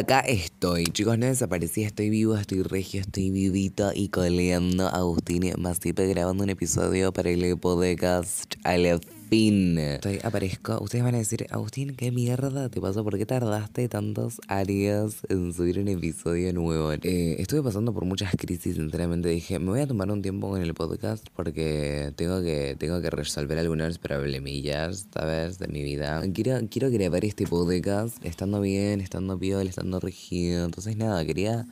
Acá 0.00 0.20
estoy, 0.20 0.84
chicos, 0.84 1.18
no 1.18 1.26
desaparecí, 1.26 1.82
estoy 1.82 2.08
vivo, 2.08 2.34
estoy 2.34 2.62
regio, 2.62 3.02
estoy 3.02 3.30
vivito 3.30 3.92
y 3.94 4.08
coleando. 4.08 4.88
Agustín 4.88 5.52
Masipe 5.58 6.06
grabando 6.06 6.42
un 6.42 6.48
episodio 6.48 7.12
para 7.12 7.28
el 7.28 7.58
podcast 7.58 8.54
al 8.64 8.86
fin. 9.30 9.78
Estoy, 9.78 10.18
aparezco, 10.24 10.82
ustedes 10.82 11.04
van 11.04 11.14
a 11.14 11.18
decir, 11.18 11.46
Agustín, 11.50 11.94
¿qué 11.94 12.10
mierda 12.10 12.68
te 12.68 12.80
pasó? 12.80 13.04
¿Por 13.04 13.16
qué 13.16 13.26
tardaste 13.26 13.88
tantos 13.88 14.40
años 14.48 15.18
en 15.28 15.52
subir 15.52 15.78
un 15.78 15.86
episodio 15.86 16.52
nuevo? 16.52 16.92
Eh, 16.92 17.36
estuve 17.38 17.62
pasando 17.62 17.94
por 17.94 18.04
muchas 18.04 18.34
crisis, 18.36 18.74
sinceramente 18.74 19.28
dije, 19.28 19.60
me 19.60 19.70
voy 19.70 19.80
a 19.80 19.86
tomar 19.86 20.10
un 20.10 20.20
tiempo 20.20 20.50
con 20.50 20.60
el 20.60 20.74
podcast 20.74 21.28
porque 21.36 22.12
tengo 22.16 22.42
que, 22.42 22.74
tengo 22.76 23.00
que 23.00 23.08
resolver 23.08 23.56
algunos 23.56 23.98
problemillas, 23.98 25.06
¿sabes? 25.14 25.60
De 25.60 25.68
mi 25.68 25.84
vida. 25.84 26.20
Quiero, 26.34 26.58
quiero 26.68 26.90
grabar 26.90 27.24
este 27.24 27.46
podcast 27.46 28.16
estando 28.24 28.60
bien, 28.60 29.00
estando 29.00 29.38
piola, 29.38 29.70
estando 29.70 29.90
no 29.90 30.00
regido. 30.00 30.64
Entonces, 30.64 30.96
nada, 30.96 31.24
quería. 31.24 31.66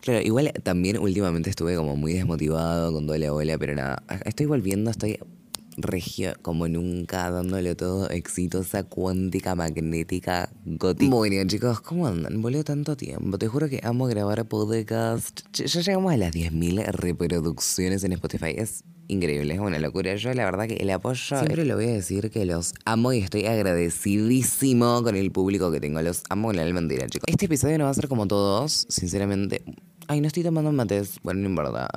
Claro, 0.00 0.20
igual 0.20 0.52
también 0.62 0.98
últimamente 0.98 1.50
estuve 1.50 1.74
como 1.74 1.96
muy 1.96 2.12
desmotivado 2.12 2.92
con 2.92 3.06
doble 3.08 3.26
abuela, 3.26 3.58
pero 3.58 3.74
nada, 3.74 4.02
estoy 4.24 4.46
volviendo, 4.46 4.90
estoy 4.90 5.18
regio 5.76 6.34
como 6.42 6.68
nunca, 6.68 7.30
dándole 7.30 7.74
todo 7.74 8.08
exitosa, 8.10 8.84
cuántica, 8.84 9.54
magnética, 9.54 10.50
gótica. 10.64 11.14
Bueno, 11.14 11.46
chicos, 11.46 11.80
¿cómo 11.80 12.06
andan? 12.06 12.42
Volvió 12.42 12.64
tanto 12.64 12.96
tiempo. 12.96 13.38
Te 13.38 13.48
juro 13.48 13.68
que 13.68 13.80
amo 13.82 14.06
grabar 14.06 14.46
podcast. 14.46 15.40
Ya 15.52 15.80
llegamos 15.80 16.12
a 16.12 16.16
las 16.16 16.32
10.000 16.32 16.86
reproducciones 16.92 18.04
en 18.04 18.12
Spotify. 18.12 18.54
Es 18.56 18.84
increíble, 19.08 19.54
es 19.54 19.60
una 19.60 19.78
locura. 19.78 20.14
Yo 20.16 20.32
la 20.34 20.44
verdad 20.44 20.66
que 20.66 20.74
el 20.74 20.90
apoyo, 20.90 21.38
siempre 21.38 21.64
le 21.64 21.74
voy 21.74 21.86
a 21.86 21.92
decir 21.92 22.30
que 22.30 22.44
los 22.44 22.74
amo 22.84 23.12
y 23.12 23.18
estoy 23.18 23.46
agradecidísimo 23.46 25.02
con 25.02 25.16
el 25.16 25.30
público 25.32 25.70
que 25.70 25.80
tengo. 25.80 26.00
Los 26.02 26.22
amo 26.28 26.48
con 26.48 26.56
la 26.56 26.62
alma 26.62 26.80
entera, 26.80 27.06
chicos. 27.08 27.24
Este 27.26 27.46
episodio 27.46 27.78
no 27.78 27.84
va 27.84 27.90
a 27.90 27.94
ser 27.94 28.08
como 28.08 28.26
todos, 28.26 28.86
sinceramente. 28.88 29.62
Ay, 30.08 30.20
no 30.20 30.26
estoy 30.26 30.42
tomando 30.42 30.72
mates. 30.72 31.18
Bueno, 31.22 31.40
no 31.40 31.48
importa. 31.48 31.88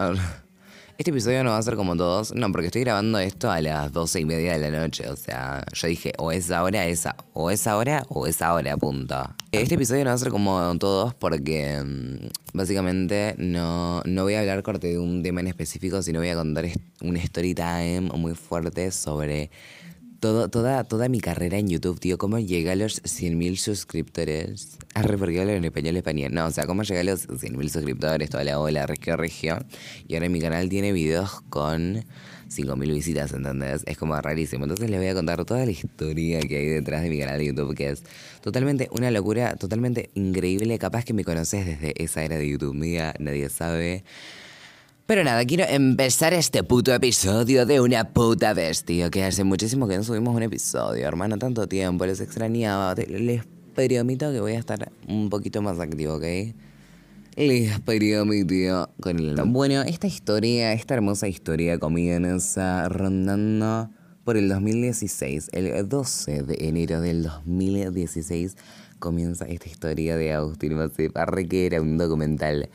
Este 0.96 1.10
episodio 1.10 1.44
no 1.44 1.50
va 1.50 1.58
a 1.58 1.62
ser 1.64 1.76
como 1.76 1.96
todos. 1.96 2.36
No, 2.36 2.52
porque 2.52 2.68
estoy 2.68 2.84
grabando 2.84 3.18
esto 3.18 3.50
a 3.50 3.60
las 3.62 3.92
doce 3.92 4.20
y 4.20 4.26
media 4.26 4.60
de 4.60 4.70
la 4.70 4.80
noche. 4.80 5.10
O 5.10 5.16
sea, 5.16 5.66
yo 5.74 5.88
dije, 5.88 6.14
o 6.20 6.32
es 6.32 6.52
ahora, 6.52 6.86
esa, 6.86 7.16
o 7.34 7.50
es 7.50 7.66
ahora, 7.66 8.06
o 8.10 8.28
es 8.28 8.44
ahora, 8.44 8.78
punto. 8.78 9.16
Este 9.52 9.74
episodio 9.74 10.04
no 10.04 10.12
va 10.12 10.16
a 10.16 10.20
ser 10.20 10.30
como 10.30 10.78
todos 10.78 11.16
porque 11.16 11.82
mm, 11.84 12.28
básicamente 12.54 13.34
no, 13.40 14.04
no 14.06 14.24
voy 14.24 14.36
a 14.36 14.42
hablar 14.42 14.62
corte 14.62 14.88
de 14.88 15.00
un 15.00 15.24
tema 15.24 15.42
en 15.42 15.48
específico, 15.48 16.04
sino 16.04 16.20
voy 16.20 16.30
a 16.30 16.36
contar 16.36 16.66
un 17.02 17.18
story 17.18 17.56
muy 18.14 18.36
fuerte 18.36 18.92
sobre 18.92 19.50
todo, 20.24 20.48
toda, 20.48 20.86
toda 20.86 21.10
mi 21.10 21.20
carrera 21.20 21.58
en 21.58 21.68
YouTube, 21.68 22.00
tío. 22.00 22.18
¿Cómo 22.18 22.40
llegué 22.40 22.72
a 22.72 22.78
los 22.78 23.04
100.000 23.04 23.58
suscriptores? 23.58 24.78
Ah, 24.94 25.04
porque 25.04 25.42
en 25.42 25.66
español 25.66 25.98
español. 25.98 26.34
No, 26.34 26.46
o 26.46 26.52
sea, 26.52 26.66
¿cómo 26.66 26.84
llegué 26.84 27.02
a 27.02 27.04
los 27.04 27.28
100.000 27.28 27.68
suscriptores? 27.68 28.30
Toda 28.30 28.46
la 28.46 28.58
ola, 28.58 28.88
regio, 28.88 29.18
regio. 29.18 29.58
Y 30.08 30.14
ahora 30.14 30.30
mi 30.30 30.40
canal 30.40 30.70
tiene 30.70 30.94
videos 30.94 31.42
con 31.50 32.06
5.000 32.50 32.94
visitas, 32.94 33.34
¿entendés? 33.34 33.84
Es 33.86 33.98
como 33.98 34.16
rarísimo. 34.16 34.64
Entonces 34.64 34.90
les 34.90 34.98
voy 34.98 35.10
a 35.10 35.14
contar 35.14 35.44
toda 35.44 35.66
la 35.66 35.72
historia 35.72 36.40
que 36.40 36.56
hay 36.56 36.68
detrás 36.68 37.04
de 37.04 37.10
mi 37.10 37.20
canal 37.20 37.38
de 37.38 37.48
YouTube, 37.48 37.76
que 37.76 37.90
es 37.90 38.04
totalmente 38.40 38.88
una 38.94 39.12
locura, 39.12 39.58
totalmente 39.58 40.10
increíble. 40.14 40.80
Capaz 40.80 41.04
que 41.04 41.12
me 41.12 41.26
conoces 41.26 41.66
desde 41.66 42.02
esa 42.02 42.24
era 42.24 42.38
de 42.38 42.48
YouTube 42.48 42.76
mía, 42.76 43.14
nadie 43.20 43.50
sabe. 43.50 44.06
Pero 45.06 45.26
nada, 45.26 45.44
quiero 45.44 45.66
empezar 45.68 46.34
este 46.34 46.64
puto 46.64 46.94
episodio 46.94 47.66
de 47.66 47.82
una 47.82 48.14
puta 48.14 48.54
vez, 48.54 48.86
tío. 48.86 49.12
Que 49.12 49.26
hace 49.26 49.44
muchísimo 49.44 49.86
que 49.86 49.98
no 49.98 50.04
subimos 50.04 50.34
un 50.34 50.44
episodio, 50.44 51.06
hermano. 51.06 51.38
Tanto 51.38 51.68
tiempo, 51.68 52.06
les 52.06 52.22
extrañaba. 52.22 52.96
Les 52.96 53.42
prometo 53.76 54.32
que 54.32 54.40
voy 54.40 54.54
a 54.54 54.60
estar 54.60 54.94
un 55.10 55.30
poquito 55.30 55.62
más 55.62 55.78
activo, 55.82 56.14
¿ok? 56.16 56.24
Les 57.36 57.82
tío 58.48 58.90
con 59.02 59.20
el... 59.20 59.36
Bueno, 59.48 59.82
esta 59.82 60.08
historia, 60.08 60.72
esta 60.72 60.94
hermosa 60.94 61.28
historia 61.28 61.80
comienza 61.80 62.88
rondando 62.88 63.90
por 64.24 64.38
el 64.38 64.48
2016. 64.48 65.50
El 65.52 65.90
12 65.90 66.44
de 66.44 66.68
enero 66.68 67.02
del 67.02 67.24
2016 67.24 68.56
comienza 69.00 69.44
esta 69.46 69.68
historia 69.68 70.16
de 70.16 70.32
Agustín 70.32 70.76
Maceparre, 70.76 71.46
que 71.50 71.66
era 71.66 71.82
un 71.82 71.98
documental 71.98 72.70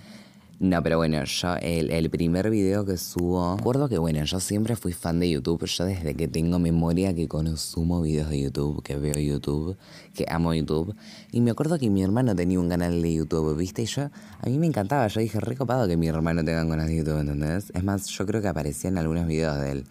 no, 0.60 0.82
pero 0.82 0.96
bueno, 0.96 1.22
yo 1.22 1.54
el, 1.62 2.10
primer 2.10 2.50
video 2.50 2.84
que 2.84 2.96
subo, 2.96 3.56
recuerdo 3.56 3.88
que 3.88 3.96
bueno, 3.96 4.24
yo 4.24 4.40
siempre 4.40 4.74
fui 4.74 4.92
fan 4.92 5.20
de 5.20 5.30
YouTube, 5.30 5.64
yo 5.66 5.84
desde 5.84 6.14
que 6.16 6.26
tengo 6.26 6.58
memoria 6.58 7.14
que 7.14 7.28
consumo 7.28 8.02
videos 8.02 8.28
de 8.30 8.40
YouTube, 8.40 8.82
que 8.82 8.96
veo 8.96 9.14
YouTube, 9.14 9.76
que 10.14 10.26
amo 10.28 10.52
YouTube, 10.52 10.96
y 11.30 11.42
me 11.42 11.52
acuerdo 11.52 11.78
que 11.78 11.88
mi 11.90 12.02
hermano 12.02 12.34
tenía 12.34 12.58
un 12.58 12.68
canal 12.68 13.00
de 13.00 13.14
YouTube, 13.14 13.56
¿viste? 13.56 13.82
Y 13.82 13.86
yo, 13.86 14.10
a 14.40 14.46
mí 14.46 14.58
me 14.58 14.66
encantaba, 14.66 15.06
yo 15.06 15.20
dije, 15.20 15.38
recopado 15.38 15.86
que 15.86 15.96
mi 15.96 16.08
hermano 16.08 16.44
tenga 16.44 16.64
un 16.64 16.70
canal 16.70 16.88
de 16.88 16.96
YouTube, 16.96 17.20
¿entendés? 17.20 17.70
Es 17.72 17.84
más, 17.84 18.08
yo 18.08 18.26
creo 18.26 18.42
que 18.42 18.48
aparecía 18.48 18.90
en 18.90 18.98
algunos 18.98 19.28
videos 19.28 19.60
de 19.60 19.70
él. 19.70 19.84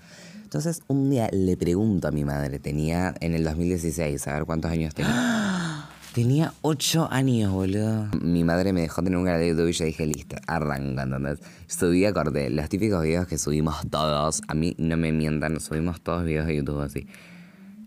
Entonces, 0.44 0.82
un 0.88 1.10
día 1.10 1.30
le 1.32 1.56
pregunto 1.56 2.10
a 2.10 2.12
mi 2.12 2.26
madre, 2.26 2.60
tenía 2.60 3.16
en 3.22 3.34
el 3.36 3.46
2016, 3.46 4.28
a 4.28 4.34
ver 4.34 4.46
cuántos 4.46 4.70
años 4.70 4.94
tenía. 4.94 5.47
Tenía 6.18 6.52
ocho 6.64 7.08
años, 7.12 7.52
boludo. 7.52 8.08
Mi 8.20 8.44
madre 8.44 8.74
me 8.74 8.82
dejó 8.82 9.04
tener 9.04 9.20
un 9.20 9.26
canal 9.26 9.40
de 9.40 9.50
YouTube 9.50 9.68
y 9.68 9.74
yo 9.74 9.86
dije, 9.86 10.08
listo, 10.08 10.36
arranca, 10.48 11.04
¿entendés? 11.04 11.38
Subí, 11.68 12.12
corte 12.12 12.50
los 12.50 12.68
típicos 12.70 13.04
videos 13.04 13.28
que 13.28 13.38
subimos 13.38 13.88
todos. 13.92 14.42
A 14.48 14.56
mí 14.56 14.74
no 14.80 14.98
me 14.98 15.12
mientan, 15.12 15.60
subimos 15.60 16.02
todos 16.02 16.24
videos 16.24 16.48
de 16.48 16.56
YouTube 16.56 16.82
así. 16.82 17.06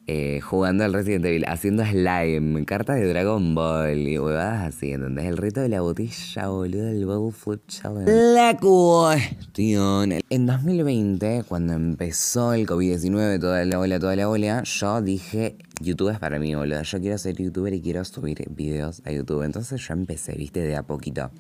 Eh, 0.07 0.41
jugando 0.41 0.85
al 0.85 0.93
Resident 0.93 1.25
Evil, 1.25 1.45
haciendo 1.47 1.85
slime, 1.85 2.65
cartas 2.65 2.97
de 2.97 3.07
Dragon 3.07 3.55
Ball 3.55 4.09
y 4.09 4.19
huevadas 4.19 4.75
así, 4.75 4.91
¿entendés? 4.93 5.27
El 5.27 5.37
reto 5.37 5.61
de 5.61 5.69
la 5.69 5.83
botella, 5.83 6.49
boludo, 6.49 6.89
el 6.89 7.07
Bubble 7.07 7.33
Flip 7.33 7.61
Challenge. 7.69 8.11
La 8.11 8.57
cuestión. 8.57 10.15
En 10.29 10.47
2020, 10.47 11.45
cuando 11.47 11.75
empezó 11.75 12.55
el 12.55 12.67
COVID-19, 12.67 13.39
toda 13.39 13.65
la 13.65 13.79
ola, 13.79 14.01
toda 14.01 14.17
la 14.17 14.29
ola, 14.29 14.63
yo 14.65 15.01
dije, 15.01 15.57
YouTube 15.81 16.11
es 16.11 16.19
para 16.19 16.41
mí, 16.41 16.57
boludo. 16.57 16.83
Yo 16.83 17.01
quiero 17.01 17.17
ser 17.17 17.37
youtuber 17.37 17.73
y 17.73 17.81
quiero 17.81 18.05
subir 18.05 18.45
videos 18.51 19.03
a 19.05 19.13
YouTube. 19.13 19.43
Entonces 19.43 19.81
yo 19.87 19.95
empecé, 19.95 20.33
viste, 20.33 20.61
de 20.61 20.75
a 20.75 20.83
poquito. 20.83 21.31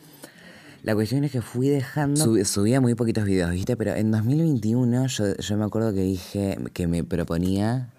La 0.82 0.94
cuestión 0.94 1.24
es 1.24 1.32
que 1.32 1.42
fui 1.42 1.68
dejando. 1.68 2.44
subía 2.44 2.80
muy 2.80 2.94
poquitos 2.94 3.24
videos, 3.24 3.50
¿viste? 3.50 3.76
Pero 3.76 3.94
en 3.94 4.12
2021 4.12 5.06
yo, 5.08 5.36
yo 5.36 5.56
me 5.56 5.64
acuerdo 5.64 5.92
que 5.92 6.02
dije 6.02 6.56
que 6.72 6.86
me 6.86 7.02
proponía 7.04 7.90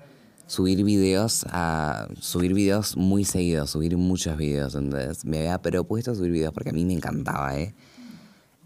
subir 0.51 0.83
videos 0.83 1.45
a 1.49 2.09
subir 2.19 2.53
videos 2.53 2.97
muy 2.97 3.23
seguidos, 3.23 3.69
subir 3.69 3.95
muchos 3.95 4.35
videos, 4.35 4.75
entonces 4.75 5.23
me 5.23 5.37
había 5.37 5.61
propuesto 5.61 6.13
subir 6.13 6.31
videos 6.31 6.53
porque 6.53 6.71
a 6.71 6.73
mí 6.73 6.83
me 6.83 6.91
encantaba, 6.91 7.57
¿eh? 7.57 7.73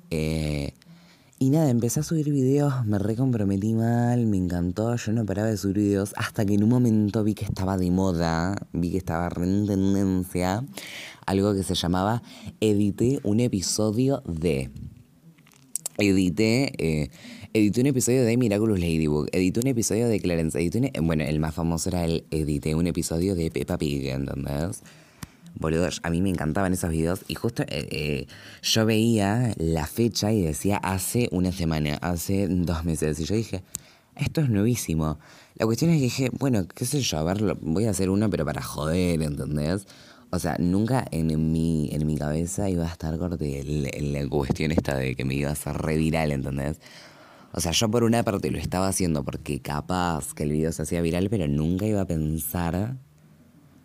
eh 0.09 0.73
y 1.37 1.51
nada, 1.51 1.69
empecé 1.69 1.99
a 1.99 2.03
subir 2.03 2.31
videos, 2.31 2.83
me 2.87 2.97
recomprometí 2.97 3.75
mal, 3.75 4.25
me 4.25 4.37
encantó, 4.37 4.95
yo 4.95 5.11
no 5.11 5.27
paraba 5.27 5.49
de 5.49 5.57
subir 5.57 5.77
videos 5.77 6.13
hasta 6.17 6.43
que 6.43 6.55
en 6.55 6.63
un 6.63 6.69
momento 6.69 7.23
vi 7.23 7.35
que 7.35 7.45
estaba 7.45 7.77
de 7.77 7.91
moda, 7.91 8.55
vi 8.73 8.89
que 8.89 8.97
estaba 8.97 9.29
en 9.43 9.67
tendencia 9.67 10.65
algo 11.27 11.53
que 11.53 11.61
se 11.61 11.75
llamaba 11.75 12.23
edité 12.61 13.19
un 13.21 13.41
episodio 13.41 14.23
de 14.25 14.71
edité, 15.99 16.71
eh, 16.79 17.11
edité 17.55 17.79
un 17.79 17.87
episodio 17.87 18.25
de 18.25 18.35
Miraculous 18.35 18.77
Ladybug, 18.77 19.29
edité 19.31 19.61
un 19.61 19.67
episodio 19.67 20.09
de 20.09 20.19
Clarence, 20.19 20.59
edité 20.59 20.91
bueno, 21.01 21.23
el 21.23 21.39
más 21.39 21.55
famoso 21.55 21.87
era 21.87 22.03
el 22.03 22.25
edité 22.29 22.75
un 22.75 22.85
episodio 22.85 23.33
de 23.33 23.49
Peppa 23.49 23.77
Pig, 23.77 24.07
¿entendés? 24.07 24.81
Boludo, 25.57 25.87
a 26.03 26.09
mí 26.09 26.21
me 26.21 26.29
encantaban 26.29 26.73
esos 26.73 26.89
videos 26.89 27.21
y 27.29 27.35
justo 27.35 27.63
eh, 27.63 27.87
eh, 27.91 28.27
yo 28.61 28.85
veía 28.85 29.53
la 29.57 29.87
fecha 29.87 30.33
y 30.33 30.41
decía 30.41 30.75
hace 30.75 31.29
una 31.31 31.53
semana, 31.53 31.95
hace 32.01 32.49
dos 32.49 32.83
meses. 32.83 33.21
Y 33.21 33.23
yo 33.23 33.35
dije, 33.35 33.63
esto 34.17 34.41
es 34.41 34.49
nuevísimo. 34.49 35.17
La 35.55 35.65
cuestión 35.65 35.91
es 35.91 35.99
que 35.99 36.03
dije, 36.03 36.29
bueno, 36.37 36.67
qué 36.67 36.83
sé 36.83 36.99
yo, 36.99 37.19
a 37.19 37.23
ver, 37.23 37.55
voy 37.61 37.85
a 37.85 37.91
hacer 37.91 38.09
uno, 38.09 38.29
pero 38.29 38.43
para 38.43 38.61
joder, 38.61 39.21
¿entendés? 39.21 39.87
O 40.29 40.39
sea, 40.39 40.57
nunca 40.59 41.05
en 41.11 41.53
mi, 41.53 41.87
en 41.93 42.05
mi 42.05 42.17
cabeza 42.17 42.69
iba 42.69 42.83
a 42.83 42.91
estar 42.91 43.17
corte 43.17 43.63
la 43.63 44.27
cuestión 44.27 44.73
esta 44.73 44.97
de 44.97 45.15
que 45.15 45.23
me 45.23 45.35
iba 45.35 45.51
a 45.51 45.53
hacer 45.53 45.77
re 45.77 45.95
viral, 45.95 46.33
¿entendés? 46.33 46.81
O 47.57 47.61
sea, 47.61 47.71
yo 47.71 47.89
por 47.89 48.03
una 48.03 48.21
parte 48.21 48.51
lo 48.51 48.57
estaba 48.57 48.89
haciendo 48.89 49.23
porque 49.23 49.61
capaz 49.61 50.33
que 50.33 50.43
el 50.43 50.51
video 50.51 50.73
se 50.73 50.81
hacía 50.81 51.01
viral, 51.01 51.29
pero 51.29 51.47
nunca 51.47 51.85
iba 51.85 52.01
a 52.01 52.05
pensar 52.05 52.97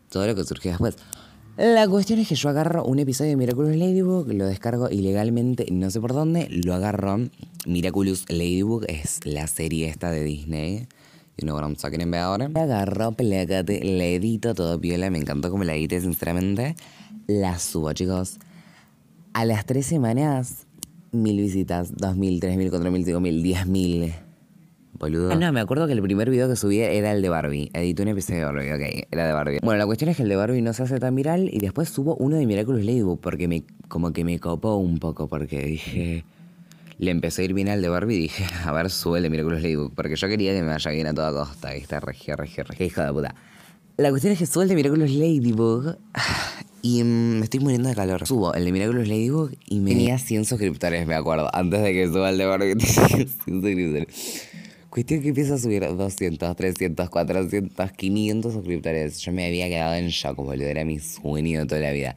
todo 0.08 0.26
lo 0.26 0.34
que 0.34 0.42
surgió 0.42 0.72
después. 0.72 0.96
La 1.56 1.86
cuestión 1.86 2.18
es 2.18 2.26
que 2.26 2.34
yo 2.34 2.48
agarro 2.48 2.84
un 2.84 2.98
episodio 2.98 3.30
de 3.30 3.36
Miraculous 3.36 3.76
Ladybug, 3.76 4.32
lo 4.32 4.46
descargo 4.46 4.90
ilegalmente, 4.90 5.66
no 5.70 5.88
sé 5.88 6.00
por 6.00 6.14
dónde, 6.14 6.48
lo 6.50 6.74
agarro. 6.74 7.28
Miraculous 7.64 8.24
Ladybug 8.28 8.86
es 8.88 9.24
la 9.24 9.46
serie 9.46 9.88
esta 9.88 10.10
de 10.10 10.24
Disney. 10.24 10.88
You 11.36 11.46
know 11.46 11.54
what 11.54 11.62
I'm 11.62 11.76
talking 11.76 12.02
about 12.02 12.42
ahora. 12.42 12.50
Agarro, 12.60 13.12
plegate, 13.12 13.84
le 13.84 14.16
edito 14.16 14.52
todo 14.54 14.80
piola. 14.80 15.10
Me 15.10 15.18
encantó 15.18 15.48
como 15.48 15.62
la 15.62 15.76
edité, 15.76 16.00
sinceramente. 16.00 16.74
La 17.28 17.58
subo, 17.60 17.92
chicos. 17.92 18.38
A 19.32 19.44
las 19.44 19.64
tres 19.64 19.86
semanas, 19.86 20.66
mil 21.12 21.36
visitas. 21.36 21.96
Dos 21.96 22.16
mil, 22.16 22.40
tres 22.40 22.56
mil, 22.56 22.70
cuatro 22.70 22.90
mil, 22.90 23.04
cinco 23.04 23.20
mil, 23.20 23.42
diez 23.42 23.66
mil. 23.66 24.12
boludo. 24.92 25.32
Ah, 25.32 25.36
no, 25.36 25.52
me 25.52 25.60
acuerdo 25.60 25.86
que 25.86 25.92
el 25.94 26.02
primer 26.02 26.28
video 26.30 26.48
que 26.48 26.56
subí 26.56 26.80
era 26.80 27.12
el 27.12 27.22
de 27.22 27.28
Barbie. 27.28 27.70
Edité 27.72 28.02
un 28.02 28.08
episodio 28.08 28.40
de 28.40 28.44
Barbie, 28.46 28.72
ok, 28.72 29.06
era 29.10 29.26
de 29.26 29.32
Barbie. 29.32 29.58
Bueno, 29.62 29.78
la 29.78 29.86
cuestión 29.86 30.10
es 30.10 30.16
que 30.16 30.22
el 30.24 30.28
de 30.28 30.36
Barbie 30.36 30.62
no 30.62 30.72
se 30.72 30.82
hace 30.82 30.98
tan 30.98 31.14
viral 31.14 31.48
y 31.52 31.58
después 31.58 31.88
subo 31.88 32.16
uno 32.16 32.36
de 32.36 32.46
Miraculous 32.46 32.84
Ladybug 32.84 33.20
porque 33.20 33.48
me, 33.48 33.64
como 33.88 34.12
que 34.12 34.24
me 34.24 34.38
copó 34.38 34.76
un 34.76 34.98
poco 34.98 35.28
porque 35.28 35.64
dije... 35.64 36.24
Le 36.98 37.10
empecé 37.10 37.40
a 37.40 37.44
ir 37.46 37.54
bien 37.54 37.70
al 37.70 37.80
de 37.80 37.88
Barbie 37.88 38.16
y 38.16 38.20
dije, 38.24 38.44
a 38.64 38.72
ver, 38.72 38.90
sube 38.90 39.16
el 39.18 39.22
de 39.22 39.30
Miraculous 39.30 39.62
Ladybug 39.62 39.94
porque 39.94 40.16
yo 40.16 40.28
quería 40.28 40.52
que 40.52 40.60
me 40.60 40.68
vaya 40.68 40.90
bien 40.90 41.06
a 41.06 41.14
toda 41.14 41.32
costa, 41.32 41.72
¿viste? 41.72 41.98
Regia, 41.98 42.36
regia, 42.36 42.62
regia, 42.62 42.86
hija 42.86 43.06
de 43.06 43.12
puta. 43.14 43.34
La 43.96 44.10
cuestión 44.10 44.34
es 44.34 44.38
que 44.38 44.44
subo 44.44 44.64
el 44.64 44.68
de 44.68 44.74
Miraculous 44.74 45.10
Ladybug 45.10 45.96
y 46.82 47.02
mm, 47.02 47.38
me 47.38 47.44
estoy 47.44 47.60
muriendo 47.60 47.88
de 47.88 47.94
calor. 47.94 48.26
Subo 48.26 48.54
el 48.54 48.64
de 48.64 48.72
Miraculous 48.72 49.08
Ladybug 49.08 49.50
y 49.66 49.80
me 49.80 49.90
tenía 49.90 50.18
100 50.18 50.44
suscriptores, 50.44 51.06
me 51.06 51.14
acuerdo. 51.14 51.48
Antes 51.54 51.82
de 51.82 51.92
que 51.92 52.06
suba 52.06 52.30
el 52.30 52.38
de 52.38 52.46
Barbie 52.46 52.76
tenía 52.76 53.08
100 53.08 53.28
suscriptores. 53.28 54.48
Cuestión 54.90 55.22
que 55.22 55.28
empieza 55.28 55.54
a 55.54 55.58
subir 55.58 55.86
200, 55.86 56.56
300, 56.56 57.08
400, 57.10 57.92
500 57.92 58.52
suscriptores. 58.52 59.20
Yo 59.20 59.32
me 59.32 59.46
había 59.46 59.68
quedado 59.68 59.94
en 59.94 60.08
shock, 60.08 60.36
boludo. 60.36 60.66
Era 60.66 60.84
mi 60.84 60.98
sueño 60.98 61.60
de 61.60 61.66
toda 61.66 61.80
la 61.80 61.92
vida. 61.92 62.16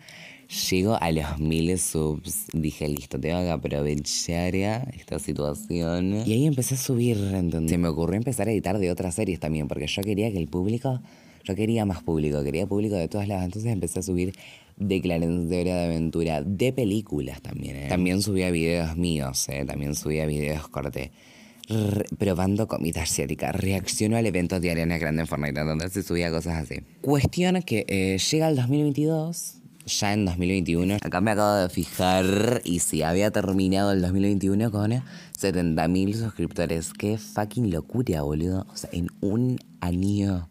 Llego 0.69 0.98
a 1.00 1.12
los 1.12 1.39
miles 1.39 1.83
subs. 1.83 2.48
Dije, 2.51 2.88
listo, 2.88 3.19
tengo 3.19 3.42
que 3.42 3.51
aprovechar 3.51 4.56
esta 4.56 5.19
situación. 5.19 6.24
Y 6.25 6.33
ahí 6.33 6.48
empecé 6.48 6.74
a 6.74 6.77
subir, 6.77 7.18
¿entendés? 7.18 7.69
Se 7.69 7.77
me 7.77 7.89
ocurrió 7.89 8.18
empezar 8.18 8.48
a 8.48 8.51
editar 8.51 8.80
de 8.80 8.89
otras 8.89 9.13
series 9.15 9.39
también, 9.39 9.68
porque 9.68 9.86
yo 9.86 10.01
quería 10.01 10.31
que 10.31 10.39
el 10.39 10.48
público. 10.48 11.00
Yo 11.44 11.56
quería 11.56 11.86
más 11.86 12.04
público, 12.04 12.44
quería 12.44 12.66
público 12.66 12.95
de 12.95 13.07
todas 13.07 13.28
las. 13.28 13.44
Entonces 13.44 13.72
empecé 13.72 14.00
a 14.00 14.04
subir 14.04 14.34
de 14.78 15.01
Clarence 15.01 15.48
de 15.48 15.72
Aventura, 15.72 16.42
de 16.42 16.74
películas 16.74 17.42
también, 17.42 17.75
¿eh? 17.75 17.88
También 17.90 18.22
subía 18.22 18.50
videos 18.51 18.95
míos, 18.98 19.48
¿eh? 19.50 19.66
También 19.66 19.95
subía 19.95 20.25
videos 20.25 20.68
corte 20.68 21.12
probando 22.18 22.68
comida 22.68 23.04
asiática. 23.04 23.51
Reaccionó 23.51 24.18
al 24.18 24.25
evento 24.25 24.60
de 24.60 24.72
Ariana 24.72 24.98
Grande 24.98 25.22
en 25.22 25.28
Fortnite, 25.28 25.62
donde 25.62 25.90
se 25.90 26.04
subía 26.04 26.30
cosas 26.31 26.63
así. 26.63 26.81
Cuestión 27.01 27.62
que 27.62 27.86
eh, 27.88 28.18
llega 28.18 28.50
el 28.50 28.56
2022, 28.56 29.56
ya 29.86 30.13
en 30.13 30.25
2021. 30.25 30.96
Acá 31.01 31.22
me 31.22 31.31
acabo 31.31 31.56
de 31.56 31.69
fijar 31.69 32.62
y 32.63 32.80
si 32.80 33.01
había 33.01 33.31
terminado 33.31 33.92
el 33.92 34.01
2021 34.01 34.72
con 34.72 34.92
70.000 34.92 36.13
suscriptores. 36.16 36.94
Qué 36.94 37.18
fucking 37.18 37.72
locura, 37.72 38.22
boludo. 38.22 38.66
O 38.72 38.75
sea, 38.75 38.89
en 38.94 39.07
un 39.22 39.60
año. 39.80 40.50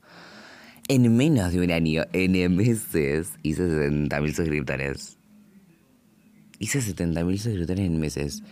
En 0.89 1.17
menos 1.17 1.53
de 1.53 1.61
un 1.61 1.71
año, 1.71 2.05
en 2.13 2.57
meses, 2.57 3.29
hice 3.43 3.63
70.000 3.63 4.35
suscriptores. 4.35 5.17
Hice 6.59 6.81
70.000 6.81 7.37
suscriptores 7.39 7.87
en 7.87 8.01
meses 8.01 8.43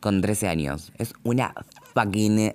con 0.00 0.20
13 0.20 0.48
años. 0.48 0.92
Es 0.98 1.12
una 1.24 1.54
fucking 1.94 2.52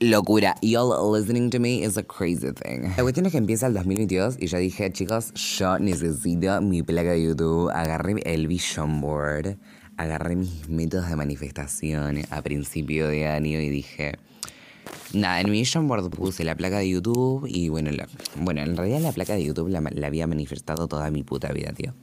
locura. 0.00 0.54
Y'all 0.62 1.12
listening 1.12 1.50
to 1.50 1.60
me 1.60 1.82
is 1.84 1.98
a 1.98 2.02
crazy 2.02 2.52
thing. 2.52 2.88
La 2.96 3.02
cuestión 3.02 3.26
es 3.26 3.32
que 3.32 3.38
empieza 3.38 3.66
el 3.66 3.74
2022 3.74 4.36
y 4.40 4.46
yo 4.46 4.58
dije, 4.58 4.90
chicos, 4.92 5.34
yo 5.34 5.78
necesito 5.78 6.60
mi 6.62 6.82
placa 6.82 7.10
de 7.10 7.22
YouTube. 7.22 7.70
Agarré 7.70 8.14
el 8.24 8.46
Vision 8.46 9.02
Board, 9.02 9.58
agarré 9.98 10.36
mis 10.36 10.68
métodos 10.70 11.10
de 11.10 11.16
manifestación 11.16 12.22
a 12.30 12.40
principio 12.40 13.08
de 13.08 13.26
año 13.26 13.60
y 13.60 13.68
dije... 13.68 14.14
Nada, 15.16 15.40
en 15.40 15.50
mi 15.50 15.64
Board 15.82 16.10
puse 16.10 16.44
la 16.44 16.54
placa 16.54 16.78
de 16.78 16.90
YouTube 16.90 17.46
y 17.48 17.70
bueno, 17.70 17.90
bueno, 18.36 18.60
en 18.60 18.76
realidad 18.76 19.00
la 19.00 19.12
placa 19.12 19.32
de 19.32 19.44
YouTube 19.44 19.70
la, 19.70 19.80
la 19.80 20.06
había 20.08 20.26
manifestado 20.26 20.88
toda 20.88 21.10
mi 21.10 21.22
puta 21.22 21.52
vida, 21.52 21.72
tío. 21.72 21.94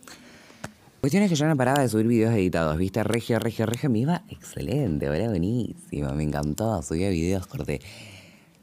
Cuestión 1.00 1.22
es 1.22 1.30
que 1.30 1.36
yo 1.36 1.46
no 1.46 1.56
paraba 1.56 1.84
de 1.84 1.90
subir 1.90 2.08
videos 2.08 2.34
editados, 2.34 2.76
viste, 2.76 3.04
regio, 3.04 3.38
regio, 3.38 3.68
regio, 3.68 3.92
me 3.92 4.00
iba 4.00 4.24
excelente, 4.30 5.06
era 5.06 5.30
buenísimo, 5.30 6.12
me 6.16 6.24
encantó, 6.24 6.82
subía 6.82 7.10
videos, 7.10 7.46
corté. 7.46 7.82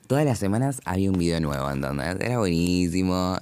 Todas 0.09 0.25
las 0.25 0.41
semanas 0.41 0.81
había 0.85 1.13
un 1.13 1.19
video 1.19 1.39
nuevo, 1.39 1.71
entonces 1.71 2.17
era 2.19 2.39
buenísimo. 2.39 3.39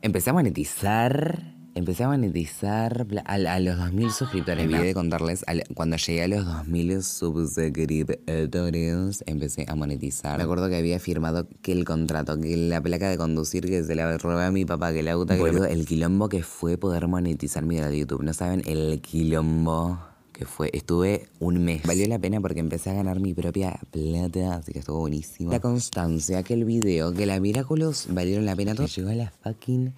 Empecé 0.00 0.30
a 0.30 0.32
monetizar 0.32 1.57
Empecé 1.78 2.02
a 2.02 2.08
monetizar 2.08 3.06
a, 3.24 3.38
los 3.60 3.78
2.000 3.78 4.10
suscriptores. 4.10 4.64
Olvidé 4.64 4.82
de 4.82 4.94
contarles, 4.94 5.44
cuando 5.74 5.96
llegué 5.96 6.24
a 6.24 6.26
los 6.26 6.44
2.000 6.44 7.02
suscriptores, 7.02 9.22
empecé 9.26 9.64
a 9.68 9.76
monetizar. 9.76 10.38
Me 10.38 10.42
acuerdo 10.42 10.68
que 10.68 10.74
había 10.74 10.98
firmado 10.98 11.46
que 11.62 11.70
el 11.70 11.84
contrato, 11.84 12.36
que 12.40 12.56
la 12.56 12.80
placa 12.80 13.08
de 13.08 13.16
conducir 13.16 13.66
que 13.66 13.84
se 13.84 13.94
la 13.94 14.18
robé 14.18 14.44
a 14.44 14.50
mi 14.50 14.64
papá, 14.64 14.92
que 14.92 15.04
la 15.04 15.12
auto, 15.12 15.36
que 15.36 15.72
el 15.72 15.86
quilombo 15.86 16.28
que 16.28 16.42
fue 16.42 16.78
poder 16.78 17.06
monetizar 17.06 17.64
mi 17.64 17.76
canal 17.76 17.92
de 17.92 18.00
YouTube. 18.00 18.24
No 18.24 18.34
saben 18.34 18.64
el 18.66 19.00
quilombo 19.00 20.00
que 20.32 20.46
fue. 20.46 20.70
Estuve 20.72 21.28
un 21.38 21.64
mes. 21.64 21.84
Valió 21.84 22.08
la 22.08 22.18
pena 22.18 22.40
porque 22.40 22.58
empecé 22.58 22.90
a 22.90 22.94
ganar 22.94 23.20
mi 23.20 23.34
propia 23.34 23.78
plata, 23.92 24.56
así 24.56 24.72
que 24.72 24.80
estuvo 24.80 24.98
buenísimo. 24.98 25.52
La 25.52 25.60
constancia, 25.60 26.42
que 26.42 26.54
el 26.54 26.64
video, 26.64 27.14
que 27.14 27.24
la 27.24 27.38
Miraculous 27.38 28.08
valieron 28.10 28.46
la 28.46 28.56
pena. 28.56 28.74
Todo 28.74 28.88
llegó 28.88 29.10
a 29.10 29.14
la 29.14 29.30
fucking 29.30 29.94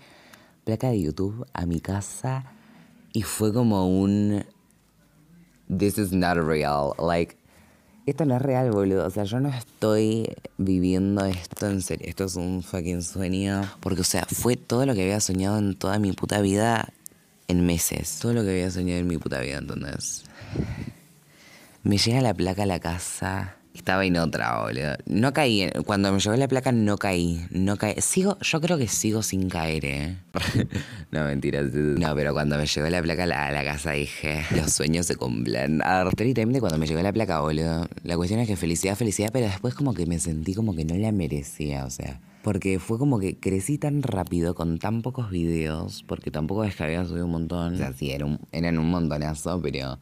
placa 0.71 0.91
de 0.91 1.03
YouTube 1.03 1.45
a 1.53 1.67
mi 1.67 1.81
casa 1.81 2.45
y 3.13 3.23
fue 3.23 3.53
como 3.53 3.89
un... 3.89 4.45
This 5.67 5.99
is 5.99 6.13
not 6.13 6.37
real. 6.37 6.93
Like, 6.97 7.37
esto 8.07 8.25
no 8.25 8.37
es 8.37 8.43
real, 8.43 8.71
boludo. 8.71 9.05
O 9.05 9.11
sea, 9.11 9.25
yo 9.25 9.41
no 9.41 9.49
estoy 9.49 10.33
viviendo 10.59 11.25
esto 11.25 11.69
en 11.69 11.83
serio. 11.83 12.07
Esto 12.09 12.27
es 12.27 12.37
un 12.37 12.63
fucking 12.63 13.03
sueño. 13.03 13.69
Porque, 13.81 14.03
o 14.03 14.05
sea, 14.05 14.27
fue 14.31 14.57
todo 14.57 14.87
lo 14.87 14.95
que 14.95 15.03
había 15.03 15.19
soñado 15.19 15.59
en 15.59 15.75
toda 15.75 15.99
mi 15.99 16.13
puta 16.13 16.41
vida 16.41 16.93
en 17.49 17.67
meses. 17.67 18.21
Todo 18.21 18.33
lo 18.33 18.45
que 18.45 18.51
había 18.51 18.71
soñado 18.71 19.01
en 19.01 19.09
mi 19.09 19.19
puta 19.19 19.41
vida, 19.41 19.59
entonces. 19.59 20.25
Me 21.83 21.99
llega 21.99 22.21
la 22.21 22.35
placa 22.35 22.63
a 22.63 22.67
la 22.67 22.79
casa 22.79 23.57
estaba 23.75 24.05
en 24.05 24.17
otra, 24.17 24.63
boludo. 24.63 24.97
No 25.07 25.33
caí. 25.33 25.71
Cuando 25.87 26.13
me 26.13 26.19
llegó 26.19 26.37
la 26.37 26.49
placa 26.49 26.73
no 26.73 26.97
caí. 26.99 27.47
No 27.51 27.77
caí. 27.77 27.95
Sigo, 27.99 28.39
yo 28.41 28.61
creo 28.61 28.79
que 28.79 28.89
sigo 28.89 29.23
sin 29.23 29.49
caer, 29.49 29.85
¿eh? 29.85 30.17
no, 31.11 31.25
mentira. 31.25 31.63
No, 31.63 32.15
pero 32.15 32.33
cuando 32.33 32.57
me 32.57 32.67
llegó 32.67 32.89
la 32.89 33.03
placa 33.03 33.25
a 33.25 33.53
la, 33.53 33.65
casa 33.65 33.93
dije, 33.93 34.45
los 34.57 34.73
sueños 34.73 35.07
se 35.07 35.17
cumplen. 35.17 35.81
Literalmente 36.19 36.61
cuando 36.61 36.79
me 36.79 36.87
llegó 36.87 37.01
la 37.03 37.13
placa, 37.13 37.41
boludo. 37.41 37.89
La 38.05 38.17
cuestión 38.17 38.41
es 38.41 38.49
que 38.49 38.57
felicidad, 38.57 38.97
felicidad, 38.97 39.31
pero 39.33 39.47
después 39.47 39.75
como 39.75 39.95
que 39.95 40.07
me 40.07 40.19
sentí 40.19 40.55
como 40.55 40.75
que 40.75 40.85
no 40.85 40.95
la 40.97 41.13
merecía, 41.13 41.85
o 41.85 41.91
sea. 41.91 42.21
Porque 42.43 42.79
fue 42.79 42.99
como 42.99 43.19
que 43.19 43.39
crecí 43.39 43.77
tan 43.77 44.03
rápido 44.03 44.55
con 44.55 44.79
tan 44.79 45.03
pocos 45.03 45.31
videos, 45.31 46.05
porque 46.07 46.31
tampoco 46.31 46.65
es 46.65 46.75
que 46.75 46.85
había 46.85 47.05
subido 47.05 47.27
un 47.27 47.33
montón. 47.33 47.75
O 47.75 47.77
sea, 47.77 47.93
sí, 47.93 48.11
era 48.11 48.25
un, 48.25 48.41
eran 48.51 48.79
un 48.79 48.91
montonazo, 48.91 49.61
pero 49.61 49.99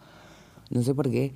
no 0.71 0.83
sé 0.83 0.95
por 0.95 1.11
qué 1.11 1.33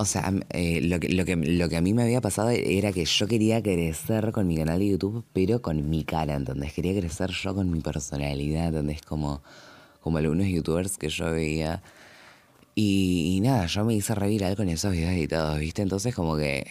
o 0.00 0.06
sea, 0.06 0.32
eh, 0.48 0.80
lo, 0.80 0.98
que, 0.98 1.10
lo, 1.10 1.26
que, 1.26 1.36
lo 1.36 1.68
que 1.68 1.76
a 1.76 1.82
mí 1.82 1.92
me 1.92 2.02
había 2.02 2.22
pasado 2.22 2.48
era 2.48 2.90
que 2.90 3.04
yo 3.04 3.26
quería 3.26 3.62
crecer 3.62 4.32
con 4.32 4.46
mi 4.46 4.56
canal 4.56 4.78
de 4.78 4.88
YouTube, 4.88 5.26
pero 5.34 5.60
con 5.60 5.90
mi 5.90 6.04
cara, 6.04 6.36
¿entendés? 6.36 6.72
Quería 6.72 6.98
crecer 6.98 7.28
yo 7.32 7.54
con 7.54 7.70
mi 7.70 7.80
personalidad, 7.80 8.68
¿entendés? 8.68 9.02
Como, 9.02 9.42
como 10.00 10.16
algunos 10.16 10.46
youtubers 10.46 10.96
que 10.96 11.10
yo 11.10 11.30
veía. 11.30 11.82
Y, 12.74 13.40
nada, 13.42 13.66
yo 13.66 13.84
me 13.84 13.92
hice 13.92 14.14
reviral 14.14 14.56
con 14.56 14.70
esos 14.70 14.90
videos 14.92 15.12
editados, 15.12 15.58
¿viste? 15.58 15.82
Entonces 15.82 16.14
como 16.14 16.38
que 16.38 16.66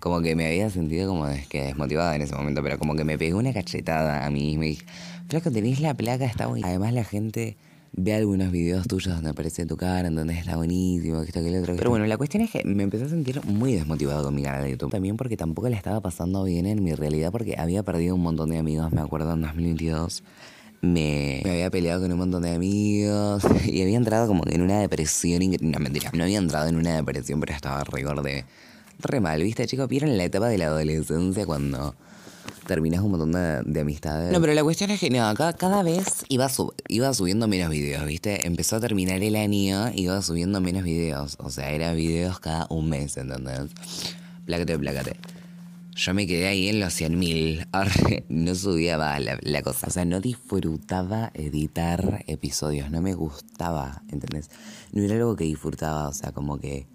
como 0.00 0.20
que 0.20 0.34
me 0.34 0.46
había 0.48 0.68
sentido 0.68 1.08
como 1.08 1.28
que 1.48 1.62
desmotivada 1.62 2.16
en 2.16 2.22
ese 2.22 2.34
momento, 2.34 2.60
pero 2.64 2.76
como 2.76 2.96
que 2.96 3.04
me 3.04 3.18
pegó 3.18 3.38
una 3.38 3.52
cachetada 3.52 4.26
a 4.26 4.30
mí 4.30 4.54
y 4.54 4.58
me 4.58 4.66
dije, 4.66 4.84
flaco, 5.28 5.52
tenéis 5.52 5.78
la 5.80 5.94
placa, 5.94 6.24
está 6.24 6.48
muy... 6.48 6.62
Además 6.64 6.92
la 6.92 7.04
gente 7.04 7.56
ve 7.92 8.14
algunos 8.14 8.50
videos 8.50 8.86
tuyos 8.86 9.14
donde 9.14 9.30
aparece 9.30 9.66
tu 9.66 9.76
cara, 9.76 10.08
en 10.08 10.14
donde 10.14 10.34
está 10.34 10.56
buenísimo, 10.56 11.20
que 11.22 11.28
esto, 11.28 11.42
que 11.42 11.50
lo 11.50 11.60
otro. 11.60 11.76
Pero 11.76 11.90
bueno, 11.90 12.06
la 12.06 12.16
cuestión 12.16 12.42
es 12.42 12.50
que 12.50 12.64
me 12.64 12.82
empecé 12.82 13.04
a 13.04 13.08
sentir 13.08 13.44
muy 13.44 13.74
desmotivado 13.74 14.24
con 14.24 14.34
mi 14.34 14.42
canal 14.42 14.64
de 14.64 14.70
YouTube. 14.70 14.90
También 14.90 15.16
porque 15.16 15.36
tampoco 15.36 15.68
le 15.68 15.76
estaba 15.76 16.00
pasando 16.00 16.44
bien 16.44 16.66
en 16.66 16.82
mi 16.82 16.94
realidad, 16.94 17.32
porque 17.32 17.56
había 17.58 17.82
perdido 17.82 18.14
un 18.14 18.22
montón 18.22 18.50
de 18.50 18.58
amigos, 18.58 18.92
me 18.92 19.00
acuerdo, 19.00 19.32
en 19.32 19.42
2022. 19.42 20.22
Me, 20.80 21.40
me, 21.44 21.50
había 21.50 21.70
peleado 21.70 22.02
con 22.02 22.12
un 22.12 22.18
montón 22.18 22.42
de 22.42 22.54
amigos 22.54 23.42
y 23.66 23.82
había 23.82 23.96
entrado 23.96 24.28
como 24.28 24.44
en 24.46 24.62
una 24.62 24.80
depresión. 24.80 25.42
No, 25.60 25.78
mentira, 25.80 26.10
no 26.12 26.24
había 26.24 26.38
entrado 26.38 26.68
en 26.68 26.76
una 26.76 26.94
depresión, 26.96 27.40
pero 27.40 27.52
estaba 27.52 27.82
re 27.82 28.04
de 28.22 28.44
re 29.00 29.20
mal, 29.20 29.42
¿viste, 29.42 29.66
chicos? 29.66 29.88
¿Vieron 29.88 30.16
la 30.16 30.24
etapa 30.24 30.48
de 30.48 30.58
la 30.58 30.66
adolescencia 30.66 31.46
cuando 31.46 31.94
terminas 32.68 33.00
un 33.00 33.10
montón 33.10 33.32
de, 33.32 33.80
amistades. 33.80 34.32
No, 34.32 34.40
pero 34.40 34.54
la 34.54 34.62
cuestión 34.62 34.90
es 34.90 35.00
que 35.00 35.10
no, 35.10 35.34
cada, 35.34 35.82
vez 35.82 36.24
iba, 36.28 36.48
iba 36.86 37.12
subiendo 37.14 37.48
menos 37.48 37.70
videos, 37.70 38.06
¿viste? 38.06 38.46
Empezó 38.46 38.76
a 38.76 38.80
terminar 38.80 39.22
el 39.22 39.34
año 39.34 39.90
iba 39.94 40.22
subiendo 40.22 40.60
menos 40.60 40.84
videos. 40.84 41.36
O 41.40 41.50
sea, 41.50 41.70
era 41.70 41.92
videos 41.94 42.38
cada 42.38 42.66
un 42.70 42.88
mes, 42.90 43.16
¿entendés? 43.16 43.70
Plácate, 44.46 44.78
plácate. 44.78 45.16
Yo 45.96 46.14
me 46.14 46.28
quedé 46.28 46.46
ahí 46.46 46.68
en 46.68 46.78
los 46.78 46.92
100.000. 47.00 48.24
No 48.28 48.54
subía 48.54 48.98
más 48.98 49.20
la, 49.20 49.38
la, 49.42 49.62
cosa. 49.62 49.88
O 49.88 49.90
sea, 49.90 50.04
no 50.04 50.20
disfrutaba 50.20 51.32
editar 51.34 52.22
episodios. 52.28 52.90
No 52.90 53.00
me 53.02 53.14
gustaba, 53.14 54.02
¿entendés? 54.12 54.50
No 54.92 55.02
era 55.02 55.14
algo 55.16 55.34
que 55.34 55.44
disfrutaba. 55.44 56.08
O 56.08 56.12
sea, 56.12 56.30
como 56.32 56.58
que 56.58 56.86